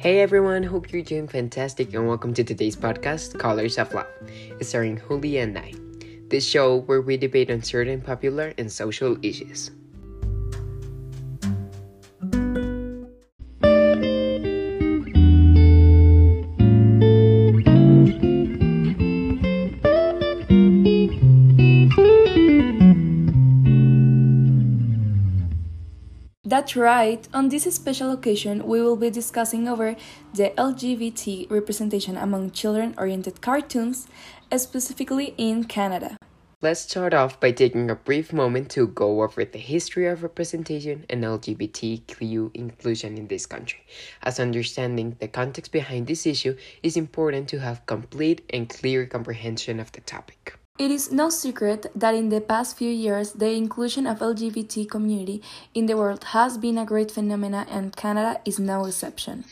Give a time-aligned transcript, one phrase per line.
[0.00, 4.06] Hey everyone, hope you're doing fantastic and welcome to today's podcast, Colors of Love,
[4.60, 5.74] starring Julie and I.
[6.28, 9.72] This show where we debate on certain popular and social issues.
[26.68, 27.26] That's right.
[27.32, 29.96] On this special occasion, we will be discussing over
[30.34, 34.06] the LGBT representation among children-oriented cartoons,
[34.54, 36.18] specifically in Canada.
[36.60, 41.06] Let's start off by taking a brief moment to go over the history of representation
[41.08, 43.80] and LGBTQ inclusion in this country,
[44.22, 49.80] as understanding the context behind this issue is important to have complete and clear comprehension
[49.80, 50.57] of the topic.
[50.78, 55.42] It is no secret that in the past few years the inclusion of LGBT community
[55.74, 59.44] in the world has been a great phenomenon and Canada is no exception.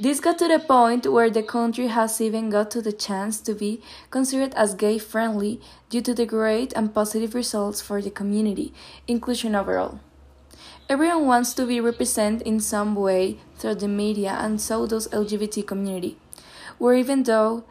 [0.00, 3.54] This got to the point where the country has even got to the chance to
[3.54, 3.80] be
[4.10, 8.72] considered as gay friendly due to the great and positive results for the community,
[9.06, 10.00] inclusion overall.
[10.88, 15.64] Everyone wants to be represented in some way through the media and so does LGBT
[15.64, 16.16] community.
[16.78, 17.62] Where even though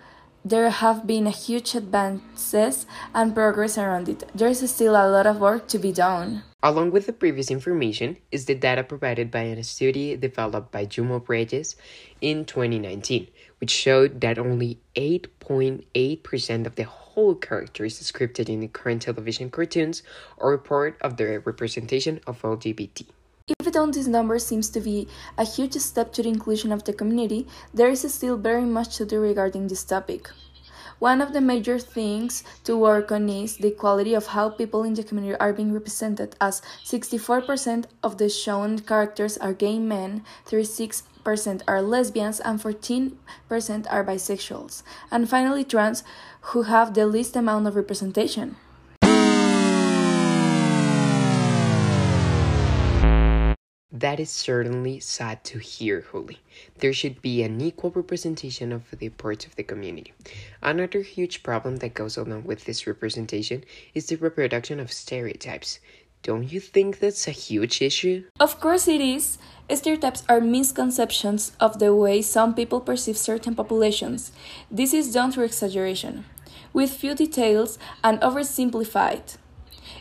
[0.43, 4.23] there have been huge advances and progress around it.
[4.33, 6.43] There is still a lot of work to be done.
[6.61, 11.23] Along with the previous information is the data provided by a study developed by Jumo
[11.23, 11.75] Bridges
[12.19, 13.27] in 2019,
[13.59, 20.03] which showed that only 8.8% of the whole characters scripted in the current television cartoons
[20.37, 23.05] are part of the representation of LGBT.
[23.57, 26.93] Even though this number seems to be a huge step to the inclusion of the
[26.93, 30.29] community, there is still very much to do regarding this topic.
[30.99, 34.93] One of the major things to work on is the quality of how people in
[34.93, 41.61] the community are being represented, as 64% of the shown characters are gay men, 36%
[41.67, 43.15] are lesbians, and 14%
[43.89, 46.03] are bisexuals, and finally trans,
[46.51, 48.57] who have the least amount of representation.
[53.99, 56.37] That is certainly sad to hear, Holly.
[56.77, 60.13] There should be an equal representation of the parts of the community.
[60.63, 65.79] Another huge problem that goes along with this representation is the reproduction of stereotypes.
[66.23, 68.23] Don't you think that's a huge issue?
[68.39, 69.37] Of course it is.
[69.69, 74.31] Stereotypes are misconceptions of the way some people perceive certain populations.
[74.71, 76.23] This is done through exaggeration,
[76.71, 79.38] with few details and oversimplified.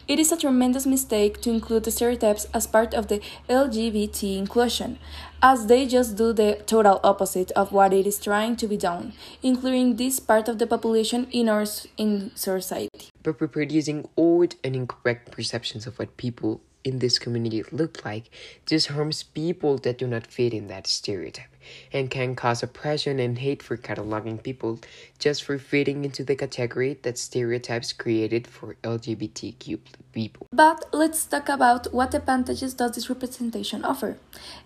[0.09, 4.99] It is a tremendous mistake to include the stereotypes as part of the LGBT inclusion,
[5.43, 9.13] as they just do the total opposite of what it is trying to be done,
[9.43, 11.67] including this part of the population in our
[11.99, 13.11] in society.
[13.23, 18.31] But reproducing old and incorrect perceptions of what people in this community look like
[18.65, 21.53] just harms people that do not fit in that stereotype
[21.93, 24.79] and can cause oppression and hate for cataloging people
[25.19, 29.79] just for fitting into the category that stereotypes created for LGBTQ
[30.13, 30.47] people.
[30.53, 34.19] But let's talk about what advantages does this representation offer.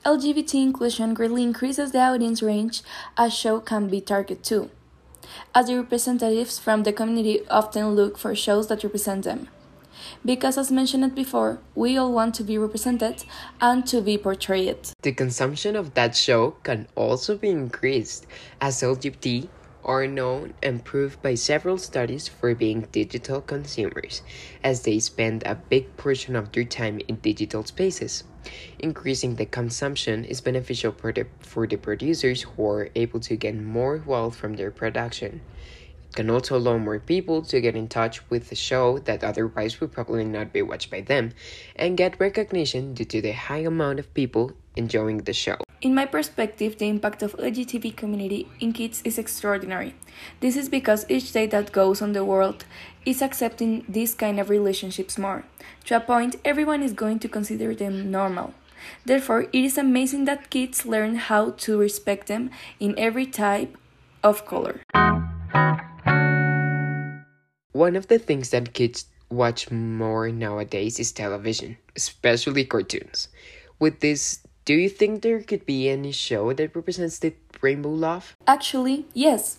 [0.05, 2.83] LGBT inclusion greatly increases the audience range
[3.17, 4.71] a show can be targeted to,
[5.55, 9.49] as the representatives from the community often look for shows that represent them
[10.25, 13.25] because as mentioned before, we all want to be represented
[13.61, 14.79] and to be portrayed.
[15.03, 18.27] The consumption of that show can also be increased
[18.61, 19.49] as LGBT
[19.85, 24.23] are known and proved by several studies for being digital consumers,
[24.63, 28.25] as they spend a big portion of their time in digital spaces.
[28.79, 33.57] Increasing the consumption is beneficial for the, for the producers who are able to get
[33.57, 35.41] more wealth from their production
[36.13, 39.93] can also allow more people to get in touch with the show that otherwise would
[39.93, 41.33] probably not be watched by them
[41.77, 45.57] and get recognition due to the high amount of people enjoying the show.
[45.81, 49.95] In my perspective, the impact of LGBT community in kids is extraordinary.
[50.41, 52.65] This is because each day that goes on the world
[53.05, 55.45] is accepting these kind of relationships more.
[55.87, 58.55] To a point, everyone is going to consider them normal.
[59.05, 63.77] Therefore, it is amazing that kids learn how to respect them in every type
[64.23, 64.81] of color.
[67.83, 73.27] One of the things that kids watch more nowadays is television, especially cartoons.
[73.81, 78.37] With this, do you think there could be any show that represents the rainbow love?
[78.47, 79.59] Actually, yes.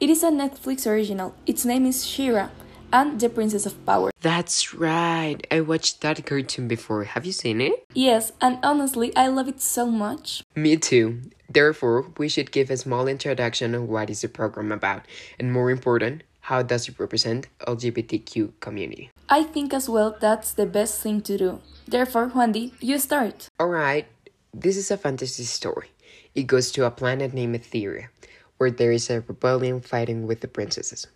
[0.00, 1.34] It is a Netflix original.
[1.44, 2.48] Its name is She-Ra
[2.90, 4.12] and the Princess of Power.
[4.22, 5.36] That's right.
[5.50, 7.04] I watched that cartoon before.
[7.04, 7.84] Have you seen it?
[7.92, 10.42] Yes, and honestly, I love it so much.
[10.56, 11.20] Me too.
[11.50, 15.04] Therefore, we should give a small introduction on what is the program about,
[15.38, 19.10] and more important, how does it represent LGBTQ community?
[19.28, 21.60] I think as well that's the best thing to do.
[21.86, 23.48] Therefore, Juandi, you start.
[23.60, 24.06] Alright,
[24.54, 25.90] this is a fantasy story.
[26.34, 28.08] It goes to a planet named Etheria,
[28.56, 31.06] where there is a rebellion fighting with the princesses.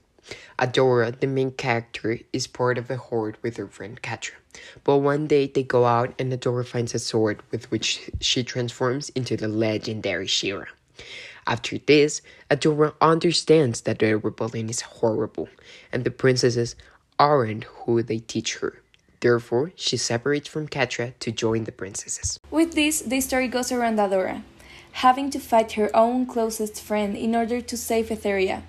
[0.58, 4.37] Adora, the main character, is part of a horde with her friend Catra.
[4.84, 9.08] But one day they go out and Adora finds a sword with which she transforms
[9.11, 10.67] into the legendary She-Ra.
[11.46, 15.48] After this, Adora understands that the rebellion is horrible
[15.92, 16.76] and the princesses
[17.18, 18.82] aren't who they teach her.
[19.20, 22.40] Therefore, she separates from Catra to join the princesses.
[22.50, 24.42] With this, the story goes around Adora,
[24.92, 28.62] having to fight her own closest friend in order to save Etheria.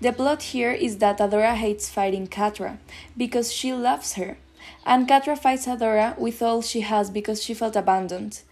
[0.00, 2.78] The plot here is that Adora hates fighting Catra
[3.16, 4.38] because she loves her,
[4.86, 8.42] and Catra fights Adora with all she has because she felt abandoned.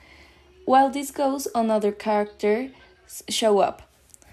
[0.65, 2.71] While this goes on, other characters
[3.29, 3.83] show up.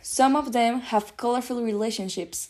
[0.02, 2.50] Some of them have colorful relationships.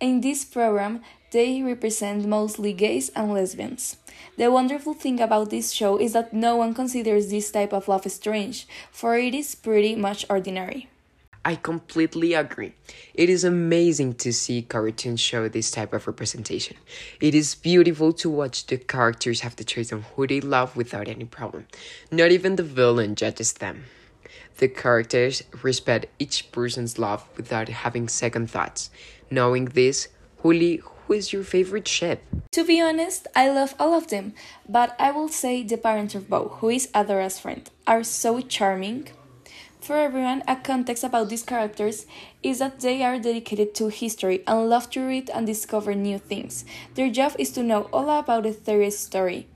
[0.00, 3.96] In this program, they represent mostly gays and lesbians.
[4.38, 8.10] The wonderful thing about this show is that no one considers this type of love
[8.10, 10.88] strange, for it is pretty much ordinary.
[11.44, 12.72] I completely agree.
[13.12, 16.78] It is amazing to see cartoons show this type of representation.
[17.20, 21.06] It is beautiful to watch the characters have the choice on who they love without
[21.06, 21.66] any problem.
[22.10, 23.84] Not even the villain judges them.
[24.58, 28.90] The characters respect each person's love without having second thoughts.
[29.30, 30.08] Knowing this,
[30.42, 32.22] Huli, who is your favorite ship?
[32.52, 34.32] To be honest, I love all of them,
[34.68, 39.08] but I will say the parents of Bow, who is Adora's friend, are so charming.
[39.80, 42.06] For everyone, a context about these characters
[42.42, 46.64] is that they are dedicated to history and love to read and discover new things.
[46.94, 49.46] Their job is to know all about Etheria's story,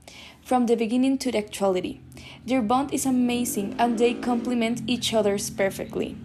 [0.43, 2.01] from the beginning to the actuality.
[2.45, 6.17] Their bond is amazing and they complement each other perfectly.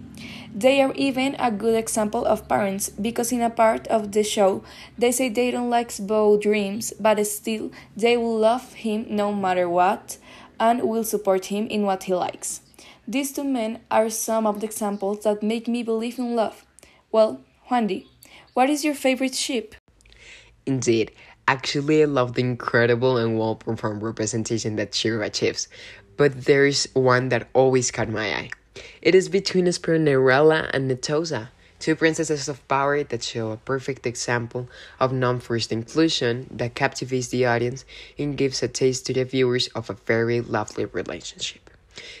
[0.53, 4.63] They are even a good example of parents because in a part of the show
[4.97, 9.67] they say they don't like Bow dreams, but still they will love him no matter
[9.67, 10.17] what
[10.57, 12.61] and will support him in what he likes.
[13.07, 16.65] These two men are some of the examples that make me believe in love.
[17.11, 18.07] Well, Juandi,
[18.53, 19.75] what is your favorite ship?
[20.65, 21.11] Indeed,
[21.47, 25.67] actually, I love the incredible and well performed representation that She-Ra achieves,
[26.17, 28.49] but there's one that always caught my eye.
[29.01, 34.67] It is between Esperanarella and Netossa, two princesses of power that show a perfect example
[34.99, 37.85] of non forced inclusion that captivates the audience
[38.17, 41.69] and gives a taste to the viewers of a very lovely relationship.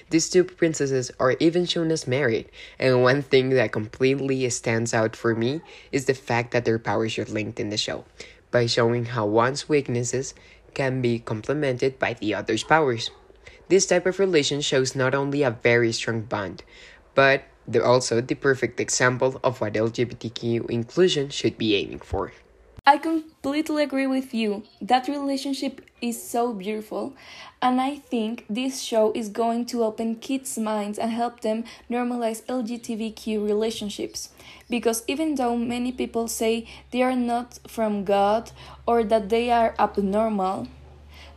[0.09, 2.49] These two princesses are even shown as married,
[2.79, 7.17] and one thing that completely stands out for me is the fact that their powers
[7.17, 8.05] are linked in the show,
[8.51, 10.33] by showing how one's weaknesses
[10.73, 13.09] can be complemented by the other's powers.
[13.67, 16.63] This type of relation shows not only a very strong bond,
[17.15, 22.31] but they're also the perfect example of what LGBTQ inclusion should be aiming for.
[22.87, 24.61] I completely agree with you.
[24.79, 27.15] That relationship is so beautiful,
[27.59, 32.45] and I think this show is going to open kids' minds and help them normalize
[32.45, 34.29] LGBTQ relationships.
[34.69, 38.51] Because even though many people say they are not from God
[38.85, 40.67] or that they are abnormal,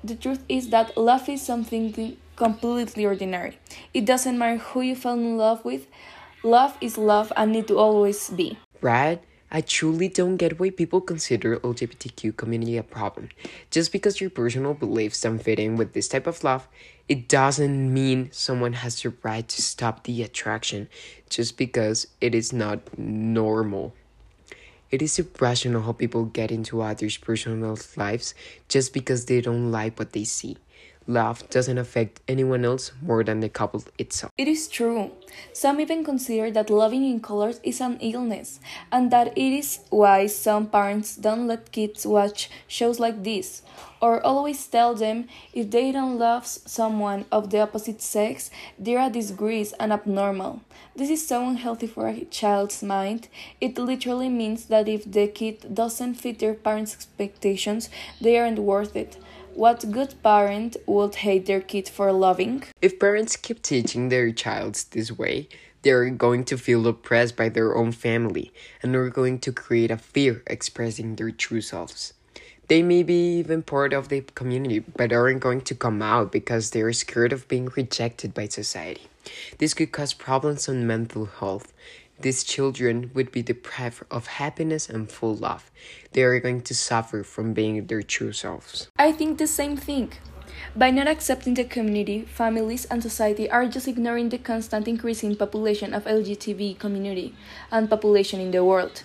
[0.04, 3.58] the truth is that love is something completely ordinary.
[3.92, 5.86] It doesn't matter who you fell in love with,
[6.42, 8.58] love is love and need to always be.
[8.80, 9.20] Right?
[9.50, 13.30] I truly don't get why people consider LGBTQ community a problem.
[13.70, 16.68] Just because your personal beliefs don't fit in with this type of love,
[17.08, 20.88] it doesn't mean someone has the right to stop the attraction
[21.30, 23.94] just because it is not normal.
[24.90, 28.34] It is irrational how people get into others' personal lives
[28.68, 30.56] just because they don't like what they see
[31.08, 34.30] love doesn't affect anyone else more than the couple itself.
[34.36, 35.10] It is true.
[35.52, 38.60] Some even consider that loving in colors is an illness,
[38.92, 43.62] and that it is why some parents don't let kids watch shows like this,
[44.00, 49.10] or always tell them if they don't love someone of the opposite sex, they're a
[49.10, 50.60] disgrace and abnormal.
[50.94, 53.28] This is so unhealthy for a child's mind.
[53.60, 57.88] It literally means that if the kid doesn't fit their parents' expectations,
[58.20, 59.16] they aren't worth it.
[59.58, 62.62] What good parent would hate their kid for loving?
[62.80, 65.48] If parents keep teaching their child this way,
[65.82, 68.52] they're going to feel oppressed by their own family
[68.84, 72.12] and are going to create a fear expressing their true selves.
[72.68, 76.70] They may be even part of the community, but aren't going to come out because
[76.70, 79.08] they're scared of being rejected by society.
[79.58, 81.72] This could cause problems on mental health
[82.20, 85.70] these children would be deprived of happiness and full love.
[86.12, 88.88] They are going to suffer from being their true selves.
[88.98, 90.12] I think the same thing.
[90.74, 95.94] By not accepting the community, families and society are just ignoring the constant increasing population
[95.94, 97.34] of LGBTQ community
[97.70, 99.02] and population in the world.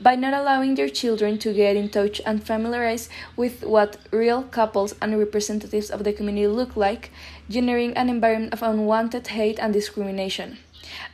[0.00, 4.94] By not allowing their children to get in touch and familiarize with what real couples
[5.00, 7.10] and representatives of the community look like,
[7.48, 10.58] generating an environment of unwanted hate and discrimination.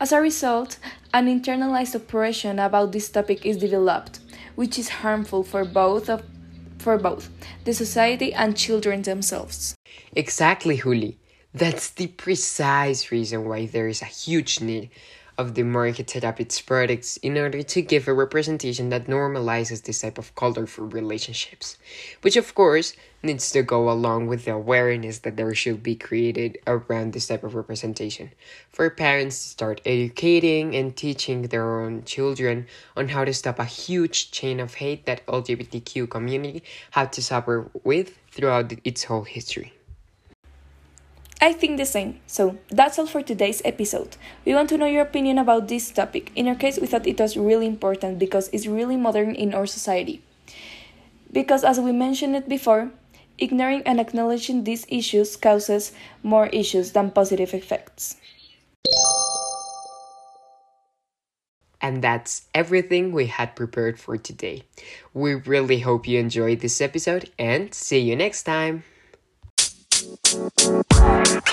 [0.01, 0.79] As a result,
[1.13, 4.21] an internalized oppression about this topic is developed,
[4.55, 6.23] which is harmful for both of
[6.79, 7.29] for both
[7.65, 9.75] the society and children themselves.
[10.17, 11.20] Exactly, Juli.
[11.53, 14.89] That's the precise reason why there is a huge need
[15.37, 19.83] of the market to adapt its products in order to give a representation that normalizes
[19.83, 21.77] this type of colorful relationships,
[22.23, 26.57] which of course needs to go along with the awareness that there should be created
[26.69, 28.31] around this type of representation
[28.71, 32.65] for parents to start educating and teaching their own children
[32.97, 37.69] on how to stop a huge chain of hate that LGBTQ community had to suffer
[37.83, 39.73] with throughout its whole history.
[41.41, 42.21] I think the same.
[42.27, 44.17] So that's all for today's episode.
[44.45, 46.31] We want to know your opinion about this topic.
[46.37, 49.67] In our case, we thought it was really important because it's really modern in our
[49.67, 50.23] society.
[51.33, 52.91] Because as we mentioned it before,
[53.39, 55.93] ignoring and acknowledging these issues causes
[56.23, 58.17] more issues than positive effects.
[61.81, 64.65] And that's everything we had prepared for today.
[65.15, 68.85] We really hope you enjoyed this episode and see you next time.
[71.01, 71.50] You.